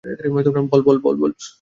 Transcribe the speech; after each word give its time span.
বল, 1.03 1.15
বল। 1.15 1.31